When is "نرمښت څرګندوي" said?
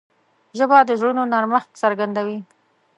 1.33-2.39